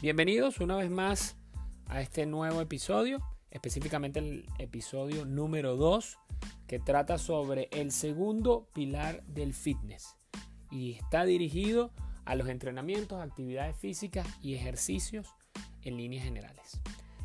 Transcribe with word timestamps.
Bienvenidos 0.00 0.60
una 0.60 0.76
vez 0.76 0.90
más 0.92 1.36
a 1.88 2.00
este 2.00 2.24
nuevo 2.24 2.60
episodio, 2.60 3.20
específicamente 3.50 4.20
el 4.20 4.46
episodio 4.60 5.24
número 5.24 5.74
2, 5.74 6.20
que 6.68 6.78
trata 6.78 7.18
sobre 7.18 7.68
el 7.72 7.90
segundo 7.90 8.68
pilar 8.72 9.24
del 9.24 9.54
fitness 9.54 10.14
y 10.70 10.92
está 10.92 11.24
dirigido 11.24 11.90
a 12.24 12.36
los 12.36 12.48
entrenamientos, 12.48 13.20
actividades 13.20 13.76
físicas 13.76 14.24
y 14.40 14.54
ejercicios 14.54 15.34
en 15.82 15.96
líneas 15.96 16.22
generales. 16.22 16.80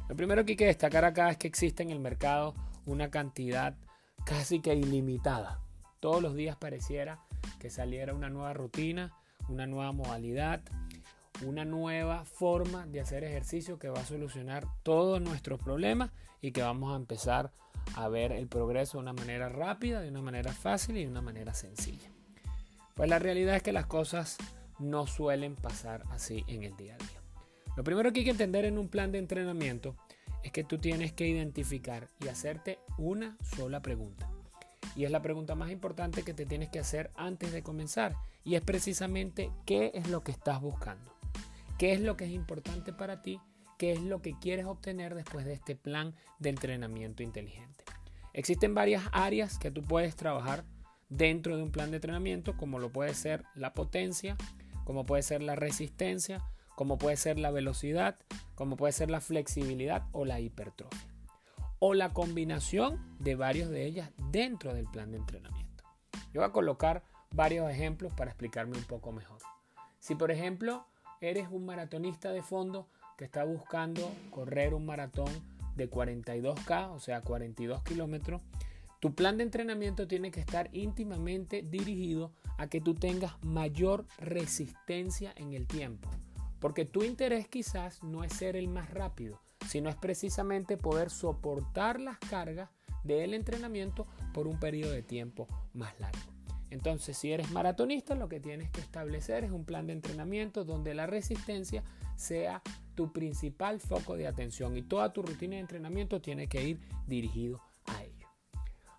Lo 0.10 0.16
primero 0.16 0.44
que 0.44 0.54
hay 0.54 0.58
que 0.58 0.66
destacar 0.66 1.05
acá 1.05 1.30
es 1.30 1.38
que 1.38 1.48
existe 1.48 1.84
en 1.84 1.92
el 1.92 2.00
mercado 2.00 2.55
una 2.88 3.12
cantidad 3.12 3.78
casi 4.26 4.62
que 4.62 4.74
ilimitada. 4.74 5.62
Todos 6.00 6.24
los 6.24 6.34
días 6.34 6.55
pareciera 6.55 7.24
que 7.60 7.69
saliera 7.69 8.15
una 8.15 8.32
nueva 8.32 8.54
rutina, 8.54 9.14
una 9.47 9.68
nueva 9.68 9.92
modalidad, 9.92 10.64
una 11.42 11.65
nueva 11.65 12.25
forma 12.25 12.86
de 12.86 13.01
hacer 13.01 13.23
ejercicio 13.23 13.79
que 13.79 13.89
va 13.89 14.00
a 14.00 14.05
solucionar 14.05 14.68
todos 14.83 15.19
nuestros 15.21 15.60
problemas 15.60 16.11
y 16.41 16.51
que 16.51 16.61
vamos 16.61 16.93
a 16.93 16.97
empezar 16.97 17.51
a 17.96 18.07
ver 18.07 18.32
el 18.32 18.47
progreso 18.47 18.97
de 18.97 19.04
una 19.04 19.14
manera 19.14 19.50
rápida, 19.50 20.01
de 20.01 20.10
una 20.10 20.21
manera 20.21 20.54
fácil 20.54 20.97
y 20.97 21.04
de 21.04 21.10
una 21.10 21.21
manera 21.21 21.54
sencilla. 21.54 22.10
Pues 22.96 23.10
la 23.10 23.19
realidad 23.19 23.55
es 23.55 23.64
que 23.64 23.74
las 23.74 23.88
cosas 23.88 24.38
no 24.79 25.07
suelen 25.07 25.55
pasar 25.55 26.04
así 26.11 26.43
en 26.47 26.64
el 26.64 26.75
día 26.77 26.96
a 26.96 26.97
día. 26.97 27.21
Lo 27.75 27.83
primero 27.83 28.11
que 28.11 28.19
hay 28.19 28.25
que 28.25 28.32
entender 28.32 28.65
en 28.65 28.77
un 28.77 28.88
plan 28.88 29.11
de 29.11 29.18
entrenamiento 29.18 29.96
es 30.43 30.52
que 30.52 30.63
tú 30.63 30.77
tienes 30.77 31.13
que 31.13 31.27
identificar 31.27 32.08
y 32.23 32.27
hacerte 32.27 32.80
una 32.97 33.38
sola 33.41 33.81
pregunta. 33.81 34.30
Y 34.95 35.05
es 35.05 35.11
la 35.11 35.22
pregunta 35.22 35.55
más 35.55 35.72
importante 35.72 36.23
que 36.23 36.33
te 36.33 36.45
tienes 36.45 36.69
que 36.69 36.80
hacer 36.80 37.09
antes 37.16 37.52
de 37.52 37.63
comenzar. 37.63 38.16
Y 38.44 38.55
es 38.55 38.61
precisamente 38.61 39.49
qué 39.65 39.91
es 39.95 40.09
lo 40.09 40.21
que 40.23 40.31
estás 40.31 40.61
buscando 40.61 41.13
qué 41.77 41.93
es 41.93 42.02
lo 42.02 42.17
que 42.17 42.25
es 42.25 42.31
importante 42.31 42.93
para 42.93 43.21
ti, 43.21 43.39
qué 43.77 43.91
es 43.91 44.02
lo 44.02 44.21
que 44.21 44.38
quieres 44.39 44.66
obtener 44.66 45.16
después 45.16 45.45
de 45.45 45.53
este 45.53 45.75
plan 45.75 46.15
de 46.39 46.49
entrenamiento 46.49 47.23
inteligente. 47.23 47.83
Existen 48.33 48.73
varias 48.73 49.03
áreas 49.11 49.59
que 49.59 49.71
tú 49.71 49.81
puedes 49.81 50.15
trabajar 50.15 50.65
dentro 51.09 51.55
de 51.55 51.63
un 51.63 51.71
plan 51.71 51.91
de 51.91 51.97
entrenamiento, 51.97 52.57
como 52.57 52.80
lo 52.80 52.91
puede 52.91 53.13
ser 53.13 53.43
la 53.55 53.73
potencia, 53.73 54.35
como 54.85 55.05
puede 55.05 55.21
ser 55.21 55.41
la 55.41 55.55
resistencia, 55.55 56.43
como 56.75 56.97
puede 56.97 57.17
ser 57.17 57.38
la 57.38 57.52
velocidad, 57.52 58.17
como 58.55 58.75
puede 58.75 58.93
ser 58.93 59.11
la 59.11 59.21
flexibilidad 59.21 60.08
o 60.11 60.25
la 60.25 60.39
hipertrofia. 60.39 61.13
O 61.80 61.93
la 61.93 62.09
combinación 62.09 63.17
de 63.19 63.35
varios 63.35 63.69
de 63.69 63.85
ellas 63.85 64.11
dentro 64.31 64.73
del 64.73 64.87
plan 64.87 65.11
de 65.11 65.17
entrenamiento. 65.17 65.83
Yo 66.33 66.41
voy 66.41 66.49
a 66.49 66.53
colocar 66.53 67.03
varios 67.31 67.69
ejemplos 67.69 68.13
para 68.13 68.31
explicarme 68.31 68.77
un 68.77 68.83
poco 68.85 69.11
mejor. 69.11 69.39
Si 69.99 70.15
por 70.15 70.31
ejemplo 70.31 70.87
eres 71.29 71.47
un 71.52 71.66
maratonista 71.66 72.31
de 72.31 72.43
fondo 72.43 72.88
que 73.17 73.25
está 73.25 73.43
buscando 73.43 74.11
correr 74.29 74.73
un 74.73 74.85
maratón 74.85 75.30
de 75.75 75.89
42K, 75.89 76.91
o 76.91 76.99
sea, 76.99 77.21
42 77.21 77.83
kilómetros, 77.83 78.41
tu 78.99 79.13
plan 79.13 79.38
de 79.38 79.43
entrenamiento 79.43 80.07
tiene 80.07 80.31
que 80.31 80.39
estar 80.39 80.69
íntimamente 80.71 81.61
dirigido 81.61 82.31
a 82.57 82.67
que 82.67 82.80
tú 82.80 82.95
tengas 82.95 83.33
mayor 83.43 84.05
resistencia 84.17 85.33
en 85.35 85.53
el 85.53 85.67
tiempo. 85.67 86.09
Porque 86.59 86.85
tu 86.85 87.03
interés 87.03 87.47
quizás 87.47 88.02
no 88.03 88.23
es 88.23 88.31
ser 88.31 88.55
el 88.55 88.69
más 88.69 88.89
rápido, 88.91 89.41
sino 89.67 89.89
es 89.89 89.95
precisamente 89.97 90.77
poder 90.77 91.09
soportar 91.09 91.99
las 91.99 92.17
cargas 92.17 92.69
del 93.03 93.33
entrenamiento 93.33 94.08
por 94.33 94.47
un 94.47 94.58
periodo 94.59 94.91
de 94.91 95.03
tiempo 95.03 95.47
más 95.73 95.99
largo. 95.99 96.33
Entonces, 96.73 97.16
si 97.16 97.31
eres 97.31 97.52
maratonista, 97.52 98.16
lo 98.16 98.27
que 98.27 98.39
tienes 98.39 98.71
que 98.71 98.81
establecer 98.81 99.43
es 99.43 99.52
un 99.52 99.63
plan 99.63 99.85
de 99.85 99.93
entrenamiento 99.93 100.66
donde 100.66 100.95
la 100.95 101.05
resistencia 101.05 101.83
sea 102.15 102.63
tu 102.95 103.13
principal 103.13 103.80
foco 103.80 104.17
de 104.17 104.27
atención 104.27 104.75
y 104.75 104.81
toda 104.81 105.14
tu 105.14 105.21
rutina 105.21 105.53
de 105.55 105.61
entrenamiento 105.61 106.20
tiene 106.20 106.48
que 106.48 106.64
ir 106.64 106.80
dirigido 107.05 107.61
a 107.86 108.03
ello. 108.03 108.27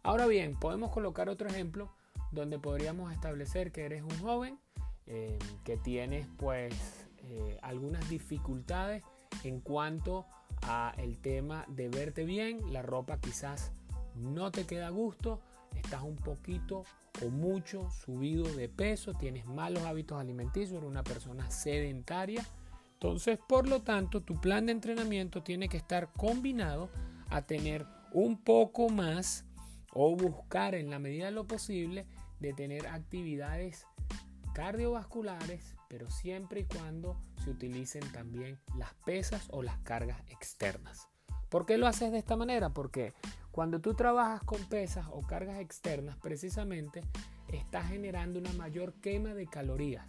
Ahora 0.05 0.27
bien, 0.27 0.57
podemos 0.57 0.93
colocar 0.93 1.29
otro 1.29 1.49
ejemplo 1.49 1.91
donde 2.31 2.61
podríamos 2.61 3.13
establecer 3.13 3.73
que 3.73 3.87
eres 3.87 4.03
un 4.03 4.19
joven 4.21 4.57
eh, 5.07 5.37
que 5.65 5.77
tienes 5.77 6.29
pues 6.37 6.75
eh, 7.25 7.59
algunas 7.61 8.09
dificultades 8.09 9.03
en 9.43 9.61
cuanto 9.61 10.27
a 10.63 10.95
el 10.99 11.19
tema 11.19 11.65
de 11.67 11.89
verte 11.89 12.25
bien, 12.25 12.73
la 12.73 12.83
ropa 12.83 13.19
quizás 13.19 13.73
no 14.15 14.53
te 14.53 14.65
queda 14.65 14.87
a 14.87 14.91
gusto, 14.91 15.41
estás 15.75 16.03
un 16.03 16.17
poquito 16.17 16.85
mucho 17.31 17.91
subido 17.91 18.45
de 18.55 18.69
peso, 18.69 19.15
tienes 19.15 19.47
malos 19.47 19.85
hábitos 19.85 20.21
alimenticios, 20.21 20.79
eres 20.79 20.91
una 20.91 21.05
persona 21.05 21.51
sedentaria. 21.51 22.45
Entonces, 22.95 23.39
por 23.49 23.69
lo 23.69 23.83
tanto, 23.83 24.23
tu 24.23 24.41
plan 24.41 24.67
de 24.67 24.73
entrenamiento 24.73 25.43
tiene 25.43 25.69
que 25.69 25.77
estar 25.77 26.13
combinado 26.13 26.91
a 27.31 27.43
tener 27.43 27.87
un 28.13 28.39
poco 28.39 28.89
más 28.89 29.45
o 29.93 30.17
buscar 30.17 30.75
en 30.75 30.91
la 30.91 30.99
medida 30.99 31.27
de 31.27 31.33
lo 31.33 31.47
posible 31.47 32.07
de 32.41 32.53
tener 32.53 32.87
actividades 32.87 33.87
cardiovasculares, 34.55 35.75
pero 35.89 36.11
siempre 36.11 36.61
y 36.61 36.65
cuando 36.65 37.21
se 37.43 37.51
utilicen 37.51 38.11
también 38.13 38.59
las 38.77 38.95
pesas 39.05 39.47
o 39.51 39.63
las 39.63 39.79
cargas 39.79 40.21
externas. 40.29 41.09
¿Por 41.49 41.67
qué 41.67 41.79
lo 41.79 41.87
haces 41.87 42.13
de 42.13 42.19
esta 42.19 42.37
manera? 42.37 42.71
Porque 42.71 43.13
cuando 43.55 43.81
tú 43.81 43.95
trabajas 43.95 44.43
con 44.43 44.65
pesas 44.65 45.07
o 45.13 45.21
cargas 45.21 45.61
externas, 45.61 46.17
precisamente 46.17 47.03
estás 47.47 47.87
generando 47.87 48.41
una 48.41 48.53
mayor 48.55 48.95
quema 48.95 49.33
de 49.33 49.47
calorías. 49.47 50.05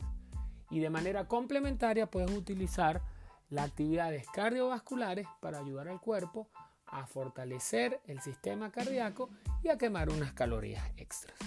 Y 0.72 0.79
de 0.79 0.89
manera 0.89 1.28
complementaria 1.28 2.09
puedes 2.09 2.31
utilizar 2.31 3.03
las 3.51 3.69
actividades 3.69 4.25
cardiovasculares 4.34 5.28
para 5.41 5.59
ayudar 5.59 5.89
al 5.89 6.01
cuerpo 6.01 6.50
a 6.88 7.05
fortalecer 7.05 8.01
el 8.07 8.19
sistema 8.19 8.72
cardíaco 8.72 9.29
y 9.61 9.67
a 9.67 9.78
quemar 9.78 10.09
unas 10.09 10.34
calorías 10.34 10.84
extras. 10.97 11.38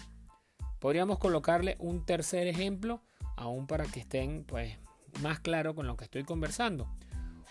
Podríamos 0.79 1.19
colocarle 1.19 1.75
un 1.81 2.07
tercer 2.07 2.47
ejemplo, 2.47 3.03
aún 3.35 3.67
para 3.67 3.87
que 3.87 3.99
estén 3.99 4.45
pues, 4.45 4.79
más 5.21 5.41
claro 5.41 5.75
con 5.75 5.89
lo 5.89 5.97
que 5.97 6.05
estoy 6.05 6.23
conversando. 6.23 6.89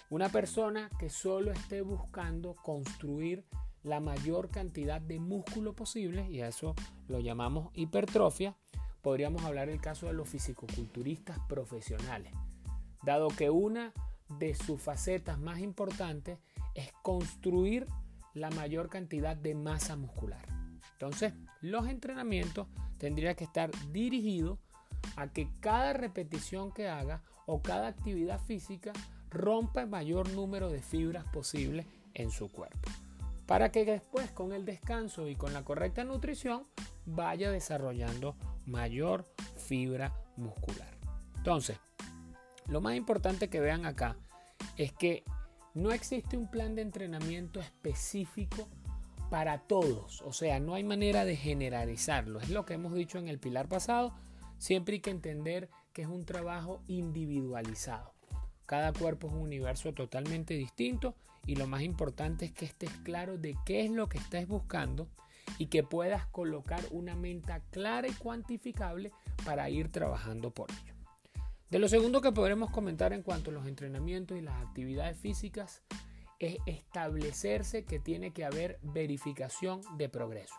Una 0.10 0.30
persona 0.30 0.90
que 0.98 1.10
solo 1.10 1.52
esté 1.52 1.82
buscando 1.82 2.56
construir 2.56 3.44
la 3.88 4.00
mayor 4.00 4.50
cantidad 4.50 5.02
de 5.02 5.20
músculo 5.20 5.74
posible, 5.74 6.30
y 6.30 6.42
a 6.42 6.50
eso 6.50 6.76
lo 7.08 7.20
llamamos 7.20 7.70
hipertrofia, 7.74 8.56
podríamos 9.02 9.44
hablar 9.44 9.70
del 9.70 9.80
caso 9.80 10.08
de 10.08 10.14
los 10.14 10.28
fisicoculturistas 10.28 11.40
profesionales, 11.48 12.34
dado 13.04 13.30
que 13.30 13.50
una 13.50 13.94
de 14.40 14.54
sus 14.54 14.82
facetas 14.82 15.40
más 15.40 15.60
importantes 15.60 16.38
es 16.76 16.92
construir 17.02 17.88
la 18.34 18.50
mayor 18.50 18.90
cantidad 18.90 19.38
de 19.38 19.56
masa 19.56 19.96
muscular. 19.96 20.46
Entonces, 20.92 21.34
los 21.62 21.88
entrenamientos 21.88 22.68
tendrían 22.98 23.36
que 23.36 23.46
estar 23.46 23.72
dirigidos 23.92 24.60
a 25.16 25.32
que 25.32 25.50
cada 25.62 25.94
repetición 25.94 26.72
que 26.72 26.90
haga 26.90 27.24
o 27.46 27.62
cada 27.62 27.88
actividad 27.88 28.42
física 28.42 28.92
rompa 29.30 29.82
el 29.82 29.88
mayor 29.88 30.30
número 30.34 30.70
de 30.70 30.82
fibras 30.82 31.24
posible 31.32 31.88
en 32.14 32.30
su 32.32 32.50
cuerpo 32.50 32.90
para 33.48 33.72
que 33.72 33.86
después 33.86 34.30
con 34.32 34.52
el 34.52 34.66
descanso 34.66 35.28
y 35.28 35.36
con 35.36 35.54
la 35.54 35.64
correcta 35.64 36.04
nutrición 36.04 36.68
vaya 37.06 37.50
desarrollando 37.50 38.36
mayor 38.66 39.26
fibra 39.56 40.14
muscular. 40.36 40.90
Entonces, 41.38 41.80
lo 42.68 42.82
más 42.82 42.96
importante 42.96 43.50
que 43.50 43.62
vean 43.62 43.86
acá 43.86 44.18
es 44.76 44.92
que 44.92 45.24
no 45.74 45.92
existe 45.92 46.36
un 46.36 46.52
plan 46.52 46.76
de 46.76 46.82
entrenamiento 46.82 47.62
específico 47.62 48.68
para 49.30 49.60
todos, 49.60 50.22
o 50.22 50.34
sea, 50.34 50.60
no 50.60 50.74
hay 50.74 50.84
manera 50.84 51.26
de 51.26 51.36
generalizarlo, 51.36 52.40
es 52.40 52.50
lo 52.50 52.66
que 52.66 52.76
hemos 52.76 52.94
dicho 52.94 53.18
en 53.18 53.28
el 53.28 53.40
pilar 53.40 53.68
pasado, 53.68 54.14
siempre 54.58 54.96
hay 54.96 55.00
que 55.02 55.10
entender 55.10 55.70
que 55.94 56.04
es 56.04 56.08
un 56.08 56.26
trabajo 56.26 56.82
individualizado. 56.88 58.14
Cada 58.66 58.94
cuerpo 58.94 59.28
es 59.28 59.34
un 59.34 59.42
universo 59.42 59.94
totalmente 59.94 60.54
distinto 60.54 61.16
y 61.48 61.56
lo 61.56 61.66
más 61.66 61.82
importante 61.82 62.46
es 62.46 62.52
que 62.52 62.66
estés 62.66 62.92
claro 63.04 63.38
de 63.38 63.58
qué 63.66 63.86
es 63.86 63.90
lo 63.90 64.08
que 64.08 64.20
estás 64.20 64.48
buscando 64.48 65.08
y 65.58 65.68
que 65.68 65.82
puedas 65.82 66.28
colocar 66.28 66.82
una 66.92 67.16
meta 67.16 67.62
clara 67.72 68.08
y 68.08 68.14
cuantificable 68.14 69.12
para 69.46 69.70
ir 69.70 69.90
trabajando 69.92 70.52
por 70.52 70.70
ello. 70.70 70.94
De 71.70 71.80
lo 71.80 71.88
segundo 71.88 72.22
que 72.22 72.32
podremos 72.32 72.70
comentar 72.70 73.14
en 73.14 73.24
cuanto 73.24 73.50
a 73.50 73.54
los 73.54 73.66
entrenamientos 73.66 74.38
y 74.38 74.42
las 74.42 74.62
actividades 74.62 75.18
físicas 75.18 75.82
es 76.40 76.58
establecerse 76.66 77.86
que 77.86 78.00
tiene 78.00 78.32
que 78.32 78.46
haber 78.46 78.78
verificación 78.84 79.82
de 79.98 80.10
progreso. 80.10 80.56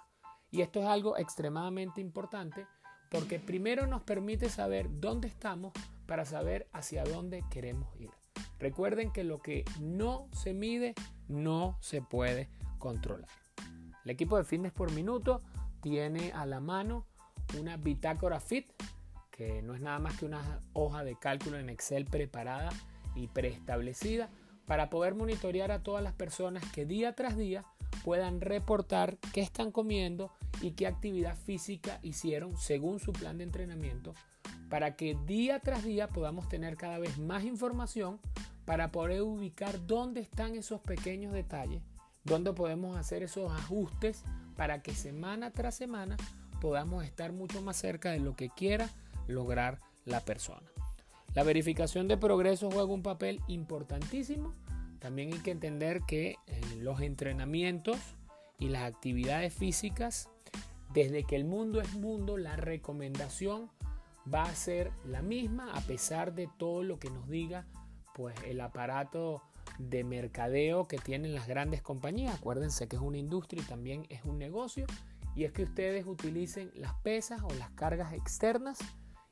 Y 0.50 0.62
esto 0.62 0.81
es 0.81 0.87
algo 0.87 1.17
extremadamente 1.19 2.00
importante 2.00 2.67
porque 3.11 3.38
primero 3.38 3.87
nos 3.87 4.02
permite 4.02 4.49
saber 4.49 4.88
dónde 4.90 5.29
estamos 5.29 5.73
para 6.06 6.25
saber 6.25 6.69
hacia 6.73 7.05
dónde 7.05 7.44
queremos 7.50 7.88
ir. 8.00 8.11
Recuerden 8.58 9.12
que 9.12 9.25
lo 9.25 9.40
que 9.40 9.64
no 9.81 10.28
se 10.32 10.52
mide 10.52 10.94
no 11.28 11.78
se 11.81 12.02
puede 12.02 12.49
controlar. 12.78 13.28
El 14.05 14.10
equipo 14.10 14.37
de 14.37 14.44
Fitness 14.44 14.72
por 14.72 14.93
Minuto 14.93 15.43
tiene 15.81 16.32
a 16.32 16.46
la 16.46 16.60
mano 16.60 17.06
una 17.58 17.76
bitácora 17.76 18.40
Fit, 18.40 18.66
que 19.31 19.62
no 19.62 19.75
es 19.75 19.81
nada 19.81 19.99
más 19.99 20.16
que 20.16 20.25
una 20.25 20.60
hoja 20.72 21.05
de 21.05 21.16
cálculo 21.16 21.58
en 21.58 21.70
Excel 21.70 22.05
preparada 22.05 22.70
y 23.14 23.28
preestablecida 23.28 24.28
para 24.66 24.90
poder 24.90 25.14
monitorear 25.14 25.70
a 25.70 25.82
todas 25.82 26.02
las 26.02 26.12
personas 26.12 26.64
que 26.72 26.84
día 26.84 27.14
tras 27.14 27.37
día 27.37 27.64
puedan 28.04 28.40
reportar 28.40 29.19
qué 29.32 29.40
están 29.40 29.70
comiendo 29.70 30.32
y 30.61 30.72
qué 30.72 30.87
actividad 30.87 31.37
física 31.37 32.00
hicieron 32.02 32.56
según 32.56 32.99
su 32.99 33.12
plan 33.12 33.38
de 33.38 33.44
entrenamiento 33.44 34.14
para 34.69 34.96
que 34.96 35.16
día 35.26 35.61
tras 35.61 35.84
día 35.84 36.08
podamos 36.08 36.49
tener 36.49 36.76
cada 36.76 36.99
vez 36.99 37.19
más 37.19 37.44
información 37.44 38.20
para 38.68 38.92
poder 38.92 39.22
ubicar 39.22 39.86
dónde 39.86 40.20
están 40.20 40.54
esos 40.54 40.82
pequeños 40.82 41.32
detalles, 41.32 41.80
dónde 42.22 42.52
podemos 42.52 42.98
hacer 42.98 43.22
esos 43.22 43.50
ajustes 43.50 44.24
para 44.56 44.82
que 44.82 44.94
semana 44.94 45.50
tras 45.50 45.74
semana 45.74 46.18
podamos 46.60 47.02
estar 47.02 47.32
mucho 47.32 47.62
más 47.62 47.78
cerca 47.78 48.10
de 48.10 48.20
lo 48.20 48.36
que 48.36 48.50
quiera 48.50 48.90
lograr 49.26 49.80
la 50.04 50.20
persona. 50.20 50.70
La 51.32 51.44
verificación 51.44 52.08
de 52.08 52.18
progreso 52.18 52.70
juega 52.70 52.92
un 52.92 53.02
papel 53.02 53.40
importantísimo. 53.48 54.52
También 54.98 55.32
hay 55.32 55.38
que 55.38 55.52
entender 55.52 56.02
que 56.06 56.36
eh, 56.46 56.60
los 56.78 57.00
entrenamientos 57.00 57.96
y 58.58 58.68
las 58.68 58.82
actividades 58.82 59.54
físicas, 59.54 60.28
desde 60.92 61.24
que 61.24 61.36
el 61.36 61.46
mundo 61.46 61.80
es 61.80 61.94
mundo, 61.94 62.36
la 62.36 62.56
recomendación 62.56 63.70
va 64.30 64.42
a 64.42 64.54
ser 64.54 64.90
la 65.06 65.22
misma 65.22 65.72
a 65.72 65.80
pesar 65.80 66.34
de 66.34 66.50
todo 66.58 66.82
lo 66.82 66.98
que 66.98 67.08
nos 67.08 67.30
diga 67.30 67.64
pues 68.18 68.34
el 68.44 68.60
aparato 68.60 69.42
de 69.78 70.02
mercadeo 70.02 70.88
que 70.88 70.98
tienen 70.98 71.36
las 71.36 71.46
grandes 71.46 71.82
compañías. 71.82 72.34
Acuérdense 72.34 72.88
que 72.88 72.96
es 72.96 73.02
una 73.02 73.16
industria 73.16 73.62
y 73.62 73.66
también 73.66 74.06
es 74.08 74.24
un 74.24 74.38
negocio 74.38 74.86
y 75.36 75.44
es 75.44 75.52
que 75.52 75.62
ustedes 75.62 76.04
utilicen 76.04 76.72
las 76.74 76.94
pesas 76.94 77.42
o 77.44 77.54
las 77.54 77.70
cargas 77.70 78.12
externas 78.14 78.80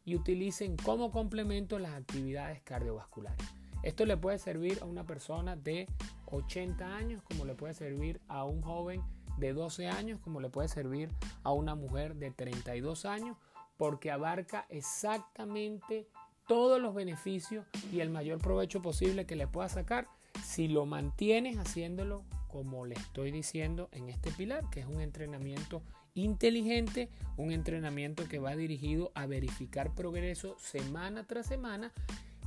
y 0.04 0.14
utilicen 0.14 0.76
como 0.76 1.10
complemento 1.10 1.80
las 1.80 1.94
actividades 1.94 2.62
cardiovasculares. 2.62 3.44
Esto 3.82 4.06
le 4.06 4.16
puede 4.16 4.38
servir 4.38 4.78
a 4.82 4.84
una 4.84 5.04
persona 5.04 5.56
de 5.56 5.88
80 6.26 6.96
años 6.96 7.24
como 7.24 7.44
le 7.44 7.56
puede 7.56 7.74
servir 7.74 8.20
a 8.28 8.44
un 8.44 8.62
joven 8.62 9.02
de 9.36 9.52
12 9.52 9.88
años 9.88 10.20
como 10.20 10.40
le 10.40 10.48
puede 10.48 10.68
servir 10.68 11.10
a 11.42 11.50
una 11.52 11.74
mujer 11.74 12.14
de 12.14 12.30
32 12.30 13.04
años 13.04 13.36
porque 13.78 14.12
abarca 14.12 14.64
exactamente 14.70 16.08
todos 16.46 16.80
los 16.80 16.94
beneficios 16.94 17.66
y 17.92 18.00
el 18.00 18.10
mayor 18.10 18.38
provecho 18.38 18.80
posible 18.82 19.26
que 19.26 19.36
le 19.36 19.46
pueda 19.46 19.68
sacar 19.68 20.08
si 20.44 20.68
lo 20.68 20.86
mantienes 20.86 21.58
haciéndolo 21.58 22.24
como 22.48 22.86
le 22.86 22.94
estoy 22.94 23.30
diciendo 23.30 23.88
en 23.92 24.08
este 24.08 24.30
pilar, 24.30 24.64
que 24.70 24.80
es 24.80 24.86
un 24.86 25.00
entrenamiento 25.00 25.82
inteligente, 26.14 27.10
un 27.36 27.52
entrenamiento 27.52 28.26
que 28.28 28.38
va 28.38 28.56
dirigido 28.56 29.12
a 29.14 29.26
verificar 29.26 29.94
progreso 29.94 30.56
semana 30.58 31.26
tras 31.26 31.46
semana 31.46 31.92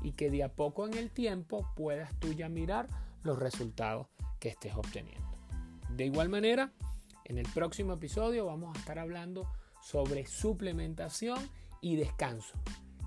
y 0.01 0.13
que 0.13 0.31
de 0.31 0.43
a 0.43 0.49
poco 0.49 0.87
en 0.87 0.95
el 0.95 1.11
tiempo 1.11 1.67
puedas 1.75 2.17
tú 2.19 2.33
ya 2.33 2.49
mirar 2.49 2.87
los 3.23 3.37
resultados 3.37 4.07
que 4.39 4.49
estés 4.49 4.73
obteniendo. 4.75 5.37
De 5.95 6.05
igual 6.05 6.29
manera, 6.29 6.71
en 7.25 7.37
el 7.37 7.47
próximo 7.53 7.93
episodio 7.93 8.45
vamos 8.45 8.75
a 8.75 8.79
estar 8.79 8.97
hablando 8.97 9.47
sobre 9.81 10.25
suplementación 10.25 11.37
y 11.81 11.95
descanso, 11.95 12.55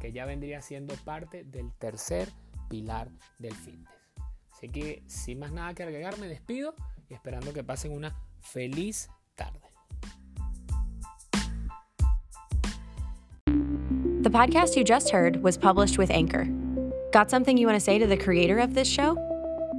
que 0.03 0.11
ya 0.11 0.27
vendría 0.27 0.61
siendo 0.61 0.97
parte 1.05 1.45
del 1.45 1.73
tercer 1.79 2.29
pilar 2.69 3.09
del 3.39 3.55
fitness. 3.55 3.89
Así 4.51 4.69
que 4.69 5.05
sin 5.07 5.39
más 5.39 5.53
nada 5.53 5.75
que 5.75 5.85
agregar, 5.85 6.19
me 6.19 6.27
despido 6.27 6.75
y 7.09 7.15
esperando 7.15 7.53
que 7.53 7.63
pasen 7.63 7.93
una 7.93 8.13
feliz 8.41 9.09
tarde. 9.37 9.61
The 14.23 14.31
podcast 14.31 14.77
you 14.77 14.83
just 14.83 15.11
heard 15.11 15.41
was 15.41 15.57
published 15.57 15.99
with 15.99 16.11
Anchor. 16.11 16.47
Got 17.13 17.31
something 17.31 17.57
you 17.57 17.69
want 17.69 17.79
to 17.79 17.85
say 17.85 18.01
to 18.01 18.07
the 18.07 18.17
creator 18.17 18.59
of 18.59 18.75
this 18.75 18.89
show? 18.89 19.17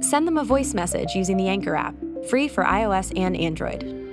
Send 0.00 0.26
them 0.26 0.38
a 0.38 0.44
voice 0.44 0.72
message 0.72 1.14
using 1.14 1.36
the 1.36 1.48
Anchor 1.48 1.76
app, 1.76 1.94
free 2.30 2.48
for 2.48 2.64
iOS 2.64 3.12
and 3.18 3.36
Android. 3.36 4.03